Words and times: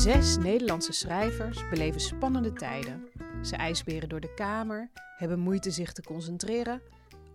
Zes 0.00 0.36
Nederlandse 0.36 0.92
schrijvers 0.92 1.68
beleven 1.68 2.00
spannende 2.00 2.52
tijden. 2.52 3.08
Ze 3.42 3.56
ijsberen 3.56 4.08
door 4.08 4.20
de 4.20 4.34
kamer, 4.34 4.90
hebben 5.16 5.38
moeite 5.38 5.70
zich 5.70 5.92
te 5.92 6.02
concentreren 6.02 6.82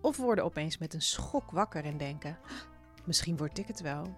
of 0.02 0.18
worden 0.18 0.44
opeens 0.44 0.78
met 0.78 0.94
een 0.94 1.02
schok 1.02 1.52
wakker 1.52 1.84
en 1.84 1.98
denken: 1.98 2.38
misschien 3.06 3.38
word 3.38 3.58
ik 3.58 3.68
het 3.68 3.82
wel. 3.82 4.16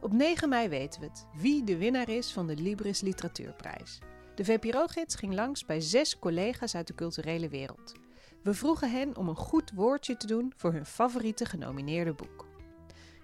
Op 0.00 0.12
9 0.12 0.48
mei 0.48 0.68
weten 0.68 1.00
we 1.00 1.06
het 1.06 1.26
wie 1.36 1.64
de 1.64 1.76
winnaar 1.76 2.08
is 2.08 2.32
van 2.32 2.46
de 2.46 2.56
Libris 2.56 3.00
Literatuurprijs. 3.00 3.98
De 4.34 4.44
VPRO-gids 4.44 5.14
ging 5.14 5.34
langs 5.34 5.64
bij 5.64 5.80
zes 5.80 6.18
collega's 6.18 6.74
uit 6.74 6.86
de 6.86 6.94
culturele 6.94 7.48
wereld. 7.48 7.92
We 8.42 8.54
vroegen 8.54 8.90
hen 8.90 9.16
om 9.16 9.28
een 9.28 9.36
goed 9.36 9.70
woordje 9.74 10.16
te 10.16 10.26
doen 10.26 10.52
voor 10.56 10.72
hun 10.72 10.86
favoriete 10.86 11.44
genomineerde 11.44 12.12
boek. 12.12 12.47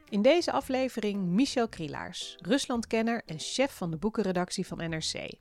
In 0.08 0.22
deze 0.22 0.52
aflevering 0.52 1.26
Michel 1.26 1.68
Krielaars, 1.68 2.36
Ruslandkenner 2.40 3.22
en 3.26 3.38
chef 3.38 3.76
van 3.76 3.90
de 3.90 3.96
boekenredactie 3.96 4.66
van 4.66 4.78
NRC. 4.78 5.32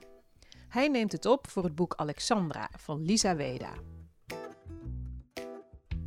Hij 0.68 0.88
neemt 0.88 1.12
het 1.12 1.26
op 1.26 1.50
voor 1.50 1.64
het 1.64 1.76
boek 1.76 1.94
Alexandra 1.96 2.70
van 2.78 3.06
Lisa 3.06 3.36
Weda. 3.36 3.74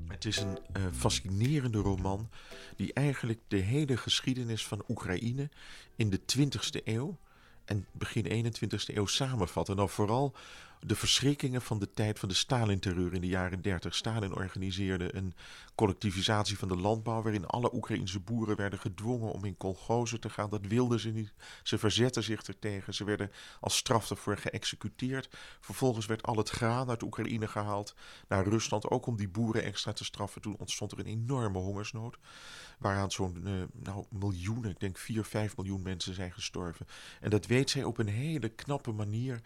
Het 0.09 0.25
is 0.25 0.37
een 0.37 0.59
uh, 0.77 0.87
fascinerende 0.93 1.79
roman 1.79 2.31
die 2.77 2.93
eigenlijk 2.93 3.41
de 3.49 3.57
hele 3.57 3.97
geschiedenis 3.97 4.67
van 4.67 4.85
Oekraïne 4.89 5.51
in 5.97 6.11
de 6.11 6.21
20e 6.21 6.85
eeuw 6.85 7.19
en 7.65 7.87
begin 7.93 8.47
21e 8.47 8.95
eeuw 8.95 9.07
samenvat. 9.07 9.69
En 9.69 9.77
dan 9.77 9.89
vooral 9.89 10.35
de 10.81 10.97
verschrikkingen 10.97 11.63
van 11.63 11.79
de 11.79 11.91
tijd 11.91 12.19
van 12.19 12.29
de 12.29 12.35
Stalin-terreur 12.35 13.15
in 13.15 13.21
de 13.21 13.27
jaren 13.27 13.63
30. 13.63 13.95
Stalin 13.95 14.35
organiseerde 14.35 15.17
een 15.17 15.35
collectivisatie 15.75 16.59
van 16.59 16.69
de 16.69 16.77
landbouw, 16.77 17.23
waarin 17.23 17.47
alle 17.47 17.75
Oekraïnse 17.75 18.21
boeren 18.21 18.57
werden 18.57 18.79
gedwongen 18.79 19.33
om 19.33 19.45
in 19.45 19.57
kolgozen 19.57 20.21
te 20.21 20.31
gaan. 20.31 20.51
Dat 20.51 20.67
wilden 20.67 21.01
ze 21.01 21.11
niet. 21.11 21.33
Ze 21.63 21.79
verzetten 21.79 22.23
zich 22.23 22.43
ertegen. 22.43 22.95
Ze 22.95 23.05
werden 23.05 23.31
als 23.61 23.77
straf 23.77 24.11
ervoor 24.11 24.37
geëxecuteerd. 24.37 25.29
Vervolgens 25.61 26.07
werd 26.07 26.23
al 26.23 26.37
het 26.37 26.51
graan 26.51 26.89
uit 26.89 27.03
Oekraïne 27.03 27.49
gehaald 27.49 27.95
naar 28.29 28.49
Rusland, 28.49 28.91
ook 28.91 29.07
om 29.07 29.17
die 29.17 29.29
boeren 29.29 29.63
extra 29.63 29.93
te 29.93 30.05
straffen. 30.05 30.43
Toen 30.43 30.57
ontstond 30.59 30.93
er 30.93 30.99
een 30.99 31.07
enorme 31.07 31.59
hongersnood, 31.59 32.19
waaraan 32.79 33.11
zo'n 33.11 33.41
uh, 33.45 33.63
nou, 33.73 34.05
miljoenen, 34.11 34.71
ik 34.71 34.81
denk 34.81 34.99
4, 34.99 35.25
5 35.25 35.57
miljoen 35.57 35.83
mensen 35.83 36.15
zijn 36.15 36.33
gestorven. 36.33 36.87
En 37.21 37.31
dat 37.31 37.47
weet 37.47 37.71
zij 37.71 37.85
op 37.85 37.99
een 37.99 38.09
hele 38.09 38.49
knappe 38.49 38.93
manier 38.93 39.41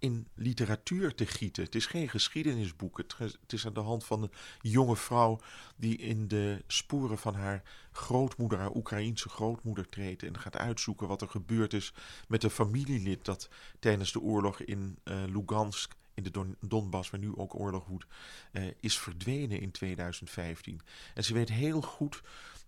in 0.00 0.28
literatuur 0.34 1.14
te 1.14 1.26
gieten. 1.26 1.64
Het 1.64 1.74
is 1.74 1.86
geen 1.86 2.08
geschiedenisboek. 2.08 2.98
Het, 2.98 3.52
is 3.52 3.66
aan 3.66 3.74
de 3.74 3.80
hand 3.80 4.04
van 4.04 4.22
een 4.22 4.30
jonge 4.60 4.96
vrouw 4.96 5.40
die 5.76 5.96
in 5.96 6.28
de 6.28 6.64
sporen 6.66 7.18
van 7.18 7.34
haar 7.34 7.62
grootmoeder, 7.92 8.58
haar 8.58 8.74
Oekraïense 8.74 9.28
grootmoeder 9.28 9.88
treedt 9.88 10.22
en 10.22 10.38
gaat 10.38 10.56
uitzoeken 10.56 11.08
wat 11.08 11.22
er 11.22 11.28
gebeurd 11.28 11.72
is 11.72 11.92
met 12.28 12.44
een 12.44 12.50
familielid 12.50 13.24
dat 13.24 13.48
tijdens 13.78 14.12
de 14.12 14.20
oorlog 14.20 14.60
in 14.60 14.98
uh, 15.04 15.22
Lugansk 15.26 15.98
in 16.14 16.22
de 16.22 16.30
Don 16.30 16.56
Donbass, 16.60 17.10
waar 17.10 17.20
nu 17.20 17.36
ook 17.36 17.54
oorlog 17.54 17.86
woedt, 17.86 18.06
uh, 18.52 18.64
is 18.80 18.98
verdwenen 18.98 19.60
in 19.60 19.70
2015. 19.70 20.80
En 21.14 21.24
ze 21.24 21.34
weet 21.34 21.48
heel 21.48 21.80
goed 21.80 22.22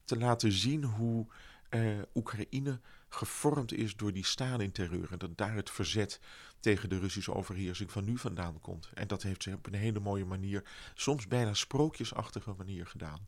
te 0.05 0.19
laten 0.19 0.53
zien 0.53 0.85
hoe 0.85 1.27
uh, 1.71 1.99
Oekraïne 2.15 2.81
gevormd 3.15 3.73
is 3.73 3.97
door 3.97 4.13
die 4.13 4.25
Stalin-terreur. 4.25 5.13
En 5.13 5.19
dat 5.19 5.37
daar 5.37 5.55
het 5.55 5.71
verzet 5.71 6.21
tegen 6.61 6.89
de 6.89 6.99
Russische 6.99 7.35
overheersing 7.35 7.93
van 7.93 8.05
nu 8.05 8.19
vandaan 8.19 8.61
komt. 8.61 8.91
En 8.95 9.09
dat 9.09 9.23
heeft 9.23 9.43
ze 9.43 9.53
op 9.53 9.67
een 9.67 9.75
hele 9.75 10.01
mooie 10.01 10.25
manier, 10.25 10.65
soms 10.95 11.29
bijna 11.29 11.55
sprookjesachtige 11.55 12.55
manier 12.57 12.87
gedaan. 12.87 13.27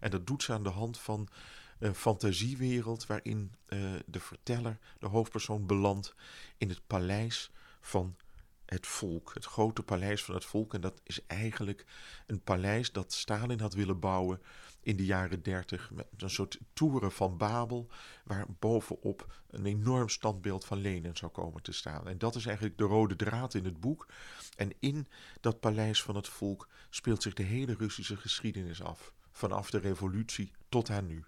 En 0.00 0.10
dat 0.10 0.26
doet 0.26 0.42
ze 0.42 0.52
aan 0.52 0.62
de 0.62 0.68
hand 0.68 0.98
van 0.98 1.28
een 1.78 1.94
fantasiewereld 1.94 3.06
waarin 3.06 3.52
uh, 3.68 3.94
de 4.06 4.20
verteller, 4.20 4.78
de 4.98 5.06
hoofdpersoon, 5.06 5.66
belandt 5.66 6.14
in 6.56 6.68
het 6.68 6.86
paleis 6.86 7.50
van 7.80 8.16
het 8.68 8.86
volk. 8.86 9.34
Het 9.34 9.44
grote 9.44 9.82
paleis 9.82 10.24
van 10.24 10.34
het 10.34 10.44
volk. 10.44 10.74
En 10.74 10.80
dat 10.80 11.00
is 11.04 11.26
eigenlijk 11.26 11.86
een 12.26 12.42
paleis 12.42 12.92
dat 12.92 13.12
Stalin 13.12 13.60
had 13.60 13.74
willen 13.74 14.00
bouwen 14.00 14.42
in 14.80 14.96
de 14.96 15.04
jaren 15.04 15.42
dertig. 15.42 15.90
Met 15.90 16.06
een 16.16 16.30
soort 16.30 16.58
toeren 16.72 17.12
van 17.12 17.36
Babel, 17.36 17.88
waar 18.24 18.46
bovenop 18.58 19.34
een 19.50 19.66
enorm 19.66 20.08
standbeeld 20.08 20.64
van 20.64 20.78
Lenin 20.78 21.16
zou 21.16 21.32
komen 21.32 21.62
te 21.62 21.72
staan. 21.72 22.08
En 22.08 22.18
dat 22.18 22.34
is 22.34 22.46
eigenlijk 22.46 22.78
de 22.78 22.84
rode 22.84 23.16
draad 23.16 23.54
in 23.54 23.64
het 23.64 23.80
boek. 23.80 24.06
En 24.56 24.72
in 24.78 25.08
dat 25.40 25.60
paleis 25.60 26.02
van 26.02 26.16
het 26.16 26.28
volk 26.28 26.68
speelt 26.90 27.22
zich 27.22 27.34
de 27.34 27.42
hele 27.42 27.74
Russische 27.74 28.16
geschiedenis 28.16 28.82
af. 28.82 29.12
Vanaf 29.32 29.70
de 29.70 29.78
revolutie 29.78 30.52
tot 30.68 30.90
aan 30.90 31.06
nu. 31.06 31.24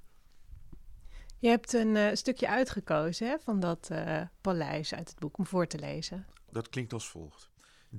Je 1.39 1.49
hebt 1.49 1.72
een 1.72 1.97
uh, 1.97 2.09
stukje 2.12 2.49
uitgekozen 2.49 3.28
hè, 3.28 3.39
van 3.39 3.61
dat 3.61 3.89
uh, 3.93 4.22
paleis 4.41 4.95
uit 4.95 5.09
het 5.09 5.19
boek 5.19 5.39
om 5.39 5.47
voor 5.47 5.67
te 5.67 5.78
lezen. 5.78 6.27
Dat 6.53 6.69
klinkt 6.69 6.93
als 6.93 7.09
volgt 7.09 7.50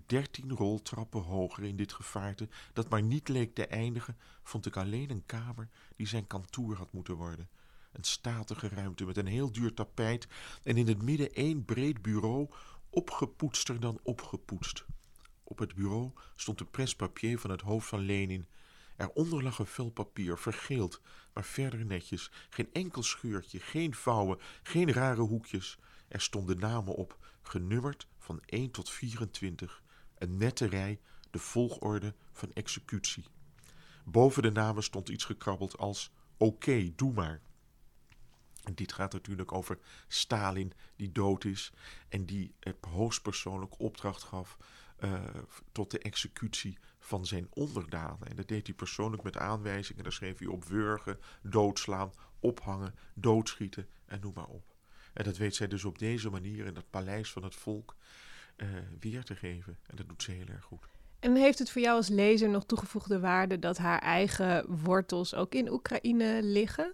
dertien 0.06 0.52
roltrappen 0.52 1.22
hoger 1.22 1.64
in 1.64 1.76
dit 1.76 1.94
gevaarte, 1.94 2.48
dat 2.74 2.90
maar 2.90 3.04
niet 3.04 3.28
leek 3.28 3.56
te 3.56 3.68
eindigen, 3.68 4.18
vond 4.44 4.66
ik 4.66 4.78
alleen 4.78 5.10
een 5.10 5.26
kamer 5.26 5.70
die 5.96 6.08
zijn 6.08 6.28
kantoor 6.28 6.76
had 6.76 6.92
moeten 6.92 7.16
worden. 7.16 7.50
Een 7.92 8.04
statige 8.04 8.68
ruimte 8.68 9.06
met 9.06 9.18
een 9.18 9.28
heel 9.28 9.52
duur 9.52 9.74
tapijt 9.74 10.28
en 10.64 10.78
in 10.78 10.88
het 10.88 11.02
midden 11.02 11.34
één 11.34 11.66
breed 11.66 12.02
bureau, 12.02 12.50
opgepoetster 12.90 13.80
dan 13.80 14.00
opgepoetst. 14.04 14.86
Op 15.44 15.60
het 15.60 15.76
bureau 15.76 16.12
stond 16.36 16.58
de 16.58 16.66
prespapier 16.66 17.40
van 17.40 17.50
het 17.50 17.62
hoofd 17.62 17.88
van 17.88 18.00
Lenin. 18.00 18.48
Eronder 18.98 19.44
lag 19.44 19.60
een 19.60 19.66
vel 19.66 19.90
papier, 19.90 20.38
vergeeld, 20.38 21.02
maar 21.34 21.44
verder 21.44 21.86
netjes. 21.86 22.32
Geen 22.50 22.70
enkel 22.74 23.04
scheurtje, 23.04 23.60
geen 23.60 23.96
vouwen, 23.96 24.40
geen 24.64 24.92
rare 24.92 25.22
hoekjes. 25.22 25.80
Er 26.08 26.22
stonden 26.22 26.60
namen 26.60 26.96
op, 26.96 27.18
genummerd 27.42 28.08
van 28.18 28.42
1 28.46 28.72
tot 28.72 28.90
24, 28.90 29.84
een 30.18 30.38
nette 30.38 30.66
rij, 30.66 31.00
de 31.30 31.40
volgorde 31.40 32.16
van 32.32 32.52
executie. 32.54 33.26
Boven 34.06 34.42
de 34.42 34.52
namen 34.52 34.84
stond 34.84 35.10
iets 35.10 35.26
gekrabbeld 35.26 35.78
als 35.78 36.12
oké, 36.38 36.92
doe 36.96 37.14
maar. 37.14 37.42
En 38.64 38.76
dit 38.76 38.94
gaat 38.94 39.14
natuurlijk 39.14 39.52
over 39.52 39.80
Stalin, 40.08 40.74
die 40.96 41.12
dood 41.12 41.44
is 41.44 41.74
en 42.10 42.26
die 42.26 42.56
het 42.60 42.78
hoogstpersoonlijk 42.82 43.80
opdracht 43.80 44.24
gaf 44.24 44.58
uh, 45.00 45.24
tot 45.72 45.92
de 45.92 46.00
executie 46.00 46.78
van 47.00 47.26
zijn 47.26 47.48
onderdanen. 47.50 48.28
En 48.28 48.36
dat 48.36 48.48
deed 48.48 48.68
hij 48.68 48.76
persoonlijk 48.76 49.24
met 49.24 49.38
aanwijzingen. 49.38 50.04
Daar 50.04 50.12
schreef 50.12 50.38
hij 50.38 50.48
op 50.48 50.64
wurgen, 50.66 51.20
doodslaan, 51.42 52.12
ophangen, 52.40 52.96
doodschieten 53.14 53.88
en 54.06 54.20
noem 54.20 54.34
maar 54.36 54.48
op. 54.48 54.71
En 55.14 55.24
dat 55.24 55.38
weet 55.38 55.56
zij 55.56 55.68
dus 55.68 55.86
op 55.86 56.00
deze 56.00 56.30
manier 56.30 56.66
in 56.66 56.74
dat 56.74 56.90
paleis 56.90 57.32
van 57.32 57.44
het 57.44 57.56
volk 57.56 57.96
uh, 58.58 58.68
weer 59.00 59.24
te 59.24 59.36
geven. 59.36 59.78
En 59.88 59.96
dat 59.96 60.08
doet 60.08 60.24
ze 60.24 60.32
heel 60.32 60.48
erg 60.48 60.64
goed. 60.64 60.86
En 61.20 61.36
heeft 61.36 61.60
het 61.60 61.72
voor 61.72 61.82
jou 61.82 61.96
als 61.96 62.08
lezer 62.08 62.50
nog 62.50 62.66
toegevoegde 62.66 63.20
waarde 63.20 63.60
dat 63.60 63.78
haar 63.78 64.00
eigen 64.00 64.66
wortels 64.84 65.36
ook 65.36 65.54
in 65.54 65.72
Oekraïne 65.72 66.40
liggen? 66.44 66.94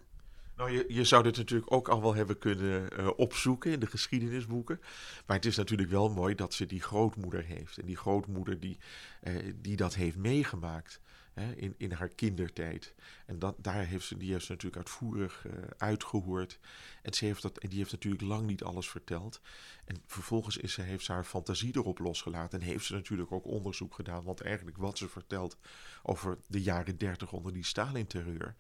Nou, 0.58 0.94
je, 0.94 1.04
zou 1.04 1.24
dit 1.24 1.38
natuurlijk 1.38 1.72
ook 1.72 1.88
al 1.88 2.02
wel 2.02 2.16
hebben 2.16 2.38
kunnen 2.38 2.90
uh, 3.00 3.10
opzoeken 3.16 3.72
in 3.72 3.80
de 3.80 3.88
geschiedenisboeken. 3.88 4.80
Maar 5.26 5.36
het 5.36 5.46
is 5.46 5.56
natuurlijk 5.56 5.90
wel 5.90 6.10
mooi 6.10 6.36
dat 6.36 6.54
ze 6.54 6.66
die 6.66 6.82
grootmoeder 6.82 7.44
heeft. 7.44 7.78
En 7.78 7.86
die 7.86 7.98
grootmoeder 7.98 8.60
die, 8.60 8.78
uh, 9.24 9.54
die 9.62 9.76
dat 9.76 9.96
heeft 9.96 10.18
meegemaakt 10.18 11.02
hè, 11.34 11.54
in, 11.54 11.74
in 11.78 11.92
haar 11.92 12.10
kindertijd. 12.10 12.94
En 13.26 13.40
dat, 13.40 13.56
daar 13.58 13.86
heeft 13.86 14.06
ze, 14.06 14.18
die 14.18 14.32
heeft 14.32 14.46
ze 14.46 14.52
natuurlijk 14.52 14.82
uitvoerig 14.82 15.46
uh, 15.46 15.54
uitgehoord. 15.78 16.60
En, 17.02 17.14
ze 17.14 17.26
heeft 17.26 17.42
dat, 17.42 17.58
en 17.58 17.70
die 17.70 17.78
heeft 17.78 17.92
natuurlijk 17.92 18.24
lang 18.24 18.48
niet 18.48 18.64
alles 18.64 18.90
verteld. 18.90 19.42
En 19.86 19.96
vervolgens 20.06 20.58
is 20.58 20.74
ze, 20.74 20.82
heeft 20.82 21.06
ze 21.06 21.12
haar 21.12 21.24
fantasie 21.24 21.76
erop 21.76 22.00
losgelaten. 22.00 22.60
En 22.60 22.66
heeft 22.66 22.86
ze 22.86 22.94
natuurlijk 22.94 23.32
ook 23.32 23.46
onderzoek 23.46 23.94
gedaan. 23.94 24.24
Want 24.24 24.42
eigenlijk 24.42 24.78
wat 24.78 24.98
ze 24.98 25.08
vertelt 25.08 25.58
over 26.04 26.38
de 26.48 26.62
jaren 26.62 26.98
dertig 26.98 27.32
onder 27.32 27.54
die 27.54 27.66
Stalin-terreur 27.66 28.56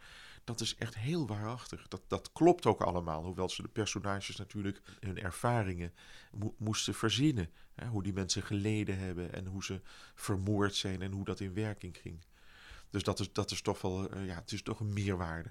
dat 0.48 0.62
is 0.62 0.76
echt 0.76 0.96
heel 0.96 1.28
waarachtig. 1.28 1.88
Dat, 1.88 2.02
dat 2.08 2.32
klopt 2.32 2.66
ook 2.66 2.82
allemaal. 2.82 3.24
Hoewel 3.24 3.50
ze 3.50 3.62
de 3.62 3.68
personages 3.68 4.36
natuurlijk 4.36 4.82
hun 5.00 5.22
ervaringen 5.22 5.94
mo 6.32 6.56
moesten 6.58 6.94
verzinnen. 6.94 7.50
Hè, 7.76 7.88
hoe 7.88 8.04
die 8.04 8.14
mensen 8.14 8.44
geleden 8.44 8.98
hebben 8.98 9.34
en 9.34 9.46
hoe 9.46 9.64
ze 9.64 9.82
vermoord 10.16 10.76
zijn 10.76 11.02
en 11.02 11.12
hoe 11.12 11.26
dat 11.26 11.40
in 11.40 11.54
werking 11.54 11.98
ging. 11.98 12.26
Dus 12.90 13.04
dat 13.04 13.20
is, 13.20 13.34
dat 13.34 13.52
is 13.52 13.62
toch 13.62 13.82
wel, 13.82 14.16
uh, 14.16 14.26
ja, 14.26 14.36
het 14.36 14.52
is 14.52 14.62
toch 14.62 14.80
een 14.80 14.94
meerwaarde. 14.94 15.50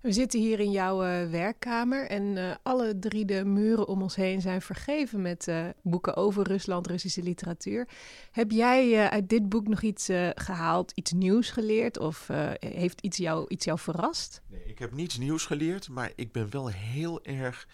We 0.00 0.12
zitten 0.12 0.40
hier 0.40 0.60
in 0.60 0.70
jouw 0.70 1.04
uh, 1.04 1.30
werkkamer 1.30 2.06
en 2.06 2.36
uh, 2.36 2.54
alle 2.62 2.98
drie 2.98 3.24
de 3.24 3.44
muren 3.44 3.88
om 3.88 4.02
ons 4.02 4.16
heen 4.16 4.40
zijn 4.40 4.62
vergeven 4.62 5.22
met 5.22 5.46
uh, 5.48 5.68
boeken 5.82 6.16
over 6.16 6.46
Rusland, 6.46 6.86
Russische 6.86 7.22
literatuur. 7.22 7.88
Heb 8.30 8.50
jij 8.50 9.08
uit 9.08 9.28
dit 9.28 9.48
boek 9.48 9.68
nog 9.68 9.82
iets 9.82 10.08
gehaald, 10.34 10.92
iets 10.94 11.12
nieuws 11.12 11.50
geleerd 11.50 11.98
of 11.98 12.28
heeft 12.58 13.00
iets 13.00 13.16
jou, 13.16 13.44
iets 13.48 13.64
jou 13.64 13.78
verrast? 13.78 14.42
Nee, 14.46 14.64
ik 14.64 14.78
heb 14.78 14.92
niets 14.92 15.18
nieuws 15.18 15.46
geleerd, 15.46 15.88
maar 15.88 16.12
ik 16.16 16.32
ben 16.32 16.50
wel 16.50 16.68
heel 16.68 17.24
erg 17.24 17.68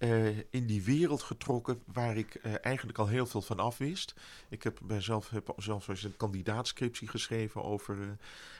uh, 0.00 0.38
in 0.50 0.66
die 0.66 0.82
wereld 0.82 1.22
getrokken 1.22 1.82
waar 1.92 2.16
ik 2.16 2.34
uh, 2.34 2.54
eigenlijk 2.60 2.98
al 2.98 3.06
heel 3.06 3.26
veel 3.26 3.42
van 3.42 3.58
afwist. 3.58 4.14
Ik 4.48 4.62
heb 4.62 4.80
mezelf 4.80 5.30
heb 5.30 5.52
zelfs 5.56 5.88
een 6.04 6.16
kandidaatscriptie 6.16 7.08
geschreven 7.08 7.62
over, 7.62 7.98
uh, 7.98 8.10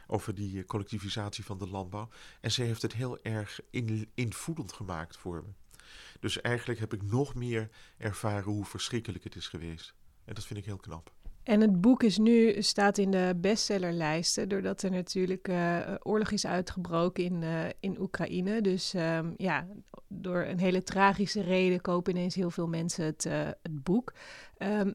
over 0.07 0.35
die 0.35 0.65
collectivisatie 0.65 1.45
van 1.45 1.59
de 1.59 1.69
landbouw. 1.69 2.09
En 2.41 2.51
ze 2.51 2.63
heeft 2.63 2.83
het 2.83 2.93
heel 2.93 3.23
erg 3.23 3.61
in, 3.71 4.11
invoelend 4.15 4.73
gemaakt 4.73 5.17
voor 5.17 5.43
me. 5.47 5.79
Dus 6.21 6.41
eigenlijk 6.41 6.81
heb 6.81 6.93
ik 6.93 7.03
nog 7.03 7.35
meer 7.35 7.69
ervaren 7.97 8.53
hoe 8.53 8.65
verschrikkelijk 8.65 9.25
het 9.25 9.37
is 9.37 9.49
geweest. 9.49 9.95
En 10.25 10.35
dat 10.35 10.45
vind 10.45 10.59
ik 10.59 10.65
heel 10.65 10.77
knap. 10.77 11.13
En 11.43 11.61
het 11.61 11.81
boek 11.81 12.03
is 12.03 12.19
nu, 12.19 12.63
staat 12.63 12.99
in 12.99 13.11
de 13.11 13.35
bestsellerlijsten, 13.37 14.49
doordat 14.49 14.83
er 14.83 14.91
natuurlijk 14.91 15.49
uh, 15.49 15.79
oorlog 16.03 16.31
is 16.31 16.47
uitgebroken 16.47 17.25
in, 17.25 17.43
uh, 17.43 17.65
in 17.81 18.01
Oekraïne. 18.01 18.61
Dus 18.61 18.95
um, 18.95 19.35
ja, 19.37 19.67
door 20.09 20.45
een 20.45 20.59
hele 20.59 20.83
tragische 20.83 21.43
reden 21.43 21.81
kopen 21.81 22.17
ineens 22.17 22.35
heel 22.35 22.51
veel 22.51 22.67
mensen 22.69 23.05
het, 23.05 23.25
uh, 23.25 23.33
het 23.63 23.83
boek. 23.85 24.13
Um, 24.59 24.95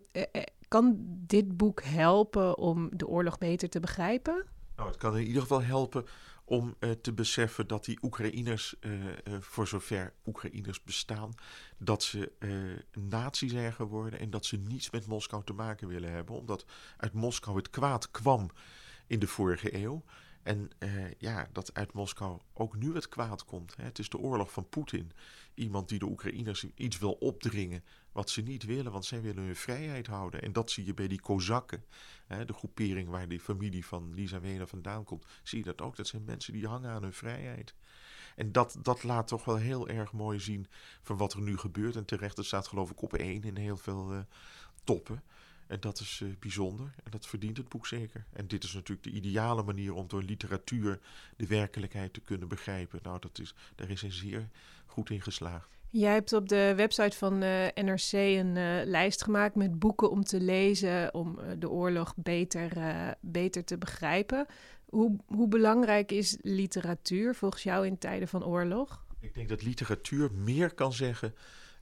kan 0.68 0.96
dit 1.08 1.58
boek 1.58 1.84
helpen 1.84 2.58
om 2.58 2.90
de 2.94 3.08
oorlog 3.08 3.38
beter 3.38 3.70
te 3.70 3.80
begrijpen? 3.80 4.46
Nou, 4.76 4.88
het 4.88 4.98
kan 4.98 5.18
in 5.18 5.26
ieder 5.26 5.42
geval 5.42 5.64
helpen 5.64 6.06
om 6.46 6.76
uh, 6.80 6.92
te 6.92 7.14
beseffen 7.14 7.68
dat 7.68 7.86
die 7.86 7.98
Oekraïners, 8.02 8.76
uh, 8.80 9.04
uh, 9.04 9.12
voor 9.40 9.68
zover 9.68 10.14
Oekraïners 10.26 10.84
bestaan, 10.84 11.34
dat 11.78 12.04
ze 12.04 12.32
nazi 12.94 13.50
zijn 13.50 13.74
geworden 13.74 14.20
en 14.20 14.30
dat 14.30 14.46
ze 14.46 14.58
niets 14.58 14.90
met 14.90 15.08
Moskou 15.08 15.44
te 15.44 15.54
maken 15.54 15.88
willen 15.88 16.12
hebben, 16.12 16.36
omdat 16.36 16.66
uit 16.98 17.14
Moskou 17.14 17.58
het 17.58 17.70
kwaad 17.70 18.12
kwam 18.12 18.50
in 19.08 19.20
de 19.20 19.28
vorige 19.28 19.76
eeuw. 19.76 20.04
En 20.46 20.70
ja, 21.18 21.50
dat 21.52 21.74
uit 21.74 21.94
Moskou 21.94 22.40
ook 22.54 22.76
nu 22.76 22.94
het 22.94 23.10
kwaad 23.10 23.46
komt. 23.46 23.76
Hè. 23.76 23.84
Het 23.84 24.00
is 24.00 24.10
de 24.10 24.18
oorlog 24.18 24.52
van 24.52 24.70
Poetin. 24.70 25.12
Iemand 25.54 25.90
die 25.90 26.00
de 26.00 26.06
Oekraïners 26.06 26.66
iets 26.76 26.98
wil 26.98 27.12
opdringen 27.12 27.84
wat 28.12 28.30
ze 28.30 28.42
niet 28.42 28.64
willen, 28.64 28.92
want 28.92 29.06
zij 29.06 29.22
willen 29.22 29.44
hun 29.44 29.56
vrijheid 29.56 30.08
houden. 30.08 30.42
En 30.42 30.54
dat 30.54 30.72
zie 30.72 30.86
je 30.86 30.94
bij 30.94 31.08
die 31.08 31.22
Kozakken, 31.22 31.86
hè, 32.26 32.46
de 32.46 32.54
groepering 32.54 33.10
waar 33.10 33.28
die 33.28 33.40
familie 33.40 33.86
van 33.86 34.14
Lisa 34.14 34.40
Wenen 34.40 34.68
vandaan 34.68 35.04
komt. 35.04 35.26
Zie 35.44 35.58
je 35.58 35.66
dat 35.66 35.82
ook? 35.82 35.96
Dat 35.96 36.08
zijn 36.08 36.24
mensen 36.24 36.54
die 36.54 36.68
hangen 36.68 36.90
aan 36.90 37.04
hun 37.04 37.14
vrijheid. 37.14 37.76
En 38.36 38.52
dat, 38.52 38.78
dat 38.82 39.04
laat 39.04 39.28
toch 39.28 39.46
wel 39.46 39.58
heel 39.58 39.88
erg 39.88 40.12
mooi 40.12 40.40
zien 40.40 40.68
van 41.02 41.18
wat 41.18 41.34
er 41.34 41.42
nu 41.42 41.58
gebeurt. 41.58 41.96
En 41.96 42.06
terecht, 42.06 42.36
dat 42.36 42.46
staat 42.46 42.68
geloof 42.68 42.92
ik 42.92 43.02
op 43.02 43.14
één 43.14 43.44
in 43.44 43.58
heel 43.58 43.78
veel 43.78 44.14
uh, 44.14 44.20
toppen. 44.84 45.24
En 45.68 45.80
dat 45.80 46.00
is 46.00 46.20
uh, 46.24 46.30
bijzonder 46.40 46.94
en 47.04 47.12
dat 47.12 47.28
verdient 47.28 47.58
het 47.58 47.70
boek 47.70 47.88
zeker. 47.88 48.26
En 48.34 48.48
dit 48.48 48.64
is 48.64 48.74
natuurlijk 48.74 49.04
de 49.04 49.14
ideale 49.14 49.64
manier 49.64 49.94
om 49.94 50.08
door 50.08 50.24
literatuur 50.24 51.00
de 51.36 51.48
werkelijkheid 51.48 52.14
te 52.14 52.20
kunnen 52.20 52.48
begrijpen. 52.48 53.00
Nou, 53.04 53.20
dat 53.20 53.40
is, 53.40 53.56
daar 53.76 53.90
is 53.90 54.02
hij 54.02 54.12
zeer 54.12 54.50
goed 54.86 55.10
in 55.10 55.22
geslaagd. 55.22 55.70
Jij 55.90 56.14
hebt 56.14 56.34
op 56.34 56.50
de 56.50 56.74
website 56.76 57.18
van 57.18 57.44
uh, 57.44 57.66
NRC 57.76 58.12
een 58.12 58.56
uh, 58.56 58.86
lijst 58.86 59.24
gemaakt 59.24 59.56
met 59.56 59.80
boeken 59.80 60.10
om 60.12 60.24
te 60.24 60.40
lezen 60.42 61.14
om 61.14 61.40
de 61.60 61.70
oorlog 61.70 62.14
beter, 62.16 62.72
beter 63.20 63.64
te 63.64 63.78
begrijpen. 63.78 64.46
Hoe, 64.90 65.16
hoe 65.26 65.48
belangrijk 65.48 66.12
is 66.12 66.38
literatuur 66.42 67.36
volgens 67.36 67.64
jou 67.64 67.86
in 67.86 67.98
tijden 67.98 68.28
van 68.28 68.46
oorlog? 68.46 69.06
Ik 69.20 69.34
denk 69.34 69.50
dat 69.50 69.62
literatuur 69.62 70.32
meer 70.32 70.74
kan 70.74 70.94
zeggen 70.94 71.34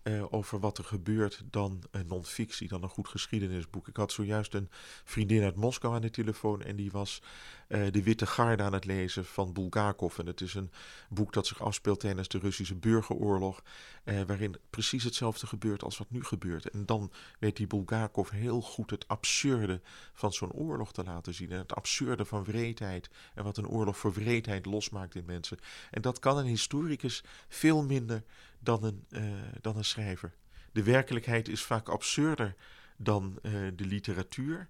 uh, 0.04 0.24
over 0.34 0.60
wat 0.60 0.78
er 0.78 0.84
gebeurt 0.84 1.44
dan 1.50 1.84
een 1.92 2.08
non-fictie, 2.08 2.68
dan 2.68 2.84
een 2.84 2.90
goed 2.90 3.08
geschiedenisboek. 3.08 3.88
Ik 3.88 3.98
had 3.98 4.12
zojuist 4.12 4.54
een 4.54 4.70
vriendin 5.04 5.44
uit 5.44 5.56
Moskou 5.56 5.96
aan 5.96 6.02
de 6.02 6.10
telefoon 6.10 6.62
en 6.62 6.76
die 6.76 6.92
was 6.92 7.22
uh, 7.68 7.92
De 7.92 8.04
Witte 8.04 8.26
Garde 8.26 8.64
aan 8.64 8.74
het 8.74 8.86
lezen 8.86 9.26
van 9.26 9.54
Bulgakov. 9.54 10.20
En 10.20 10.26
het 10.26 10.42
is 10.42 10.54
een 10.54 10.72
boek 11.10 11.34
dat 11.34 11.48
zich 11.48 11.62
afspeelt 11.62 12.00
tijdens 12.00 12.28
de 12.28 12.38
Russische 12.38 12.76
burgeroorlog, 12.76 13.64
uh, 14.04 14.22
waarin 14.22 14.56
precies 14.70 15.04
hetzelfde 15.04 15.48
gebeurt 15.48 15.84
als 15.84 15.98
wat 15.98 16.10
nu 16.10 16.24
gebeurt. 16.24 16.70
En 16.70 16.86
dan 16.86 17.12
weet 17.40 17.58
die 17.58 17.68
Bulgakov 17.68 18.30
heel 18.30 18.62
goed 18.62 18.90
het 18.90 19.08
absurde 19.08 19.82
van 20.14 20.34
zo'n 20.34 20.52
oorlog 20.52 20.94
te 20.94 21.04
laten 21.04 21.34
zien. 21.34 21.52
En 21.52 21.58
het 21.58 21.76
absurde 21.76 22.26
van 22.26 22.44
wreedheid 22.44 23.10
en 23.36 23.44
wat 23.44 23.58
een 23.58 23.68
oorlog 23.68 23.98
voor 23.98 24.14
wreedheid 24.14 24.66
losmaakt 24.66 25.16
in 25.16 25.26
mensen. 25.26 25.58
En 25.92 26.02
dat 26.02 26.20
kan 26.20 26.38
een 26.38 26.46
historicus 26.46 27.24
veel 27.48 27.84
minder 27.84 28.24
dan 28.64 28.84
een, 28.84 29.06
uh, 29.10 29.34
dan 29.62 29.78
een 29.78 29.86
schrijver. 29.86 30.34
De 30.72 30.84
werkelijkheid 30.84 31.48
is 31.48 31.64
vaak 31.64 31.90
absurder 31.90 32.56
dan 32.98 33.40
uh, 33.42 33.52
de 33.76 33.86
literatuur. 33.86 34.70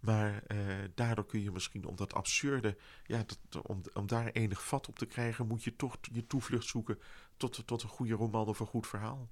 Maar 0.00 0.42
uh, 0.48 0.58
daardoor 0.94 1.26
kun 1.26 1.42
je 1.42 1.50
misschien 1.50 1.86
om 1.86 1.96
dat 1.96 2.14
absurde, 2.14 2.76
ja, 3.06 3.24
dat, 3.26 3.66
om, 3.66 3.82
om 3.94 4.06
daar 4.06 4.26
enig 4.26 4.64
vat 4.64 4.88
op 4.88 4.98
te 4.98 5.06
krijgen, 5.06 5.46
moet 5.46 5.64
je 5.64 5.76
toch 5.76 5.96
je 6.12 6.26
toevlucht 6.26 6.66
zoeken 6.66 6.98
tot, 7.36 7.62
tot 7.66 7.82
een 7.82 7.88
goede 7.88 8.14
roman 8.14 8.46
of 8.46 8.60
een 8.60 8.66
goed 8.66 8.86
verhaal. 8.86 9.28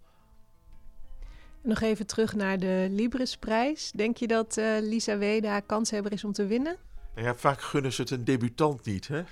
Nog 1.63 1.81
even 1.81 2.07
terug 2.07 2.35
naar 2.35 2.59
de 2.59 2.87
Librisprijs. 2.91 3.91
Denk 3.91 4.17
je 4.17 4.27
dat 4.27 4.57
uh, 4.57 4.77
Lisa 4.81 5.19
Weda 5.19 5.61
kanshebber 5.61 6.13
is 6.13 6.25
om 6.25 6.33
te 6.33 6.47
winnen? 6.47 6.77
Nou 7.15 7.27
ja, 7.27 7.35
vaak 7.35 7.61
gunnen 7.61 7.93
ze 7.93 8.01
het 8.01 8.11
een 8.11 8.25
debutant 8.25 8.85
niet. 8.85 9.09
Hè? 9.09 9.23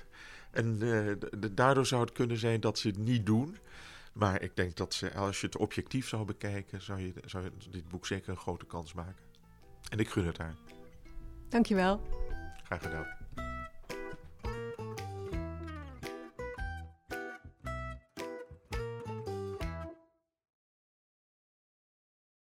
En 0.51 0.79
uh, 0.83 1.11
daardoor 1.51 1.85
zou 1.85 2.01
het 2.01 2.11
kunnen 2.11 2.37
zijn 2.37 2.59
dat 2.59 2.79
ze 2.79 2.87
het 2.87 2.97
niet 2.97 3.25
doen. 3.25 3.57
Maar 4.15 4.41
ik 4.41 4.55
denk 4.55 4.75
dat 4.75 4.93
ze, 4.93 5.13
als 5.13 5.41
je 5.41 5.45
het 5.45 5.57
objectief 5.57 6.07
zou 6.07 6.25
bekijken, 6.25 6.81
zou 6.81 6.99
je, 6.99 7.13
zou 7.25 7.43
je 7.43 7.51
dit 7.69 7.87
boek 7.87 8.05
zeker 8.05 8.29
een 8.29 8.37
grote 8.37 8.65
kans 8.65 8.93
maken. 8.93 9.23
En 9.89 9.99
ik 9.99 10.09
gun 10.09 10.25
het 10.25 10.37
haar. 10.37 10.55
Dankjewel. 11.49 12.01
Graag 12.63 12.81
gedaan. 12.81 13.24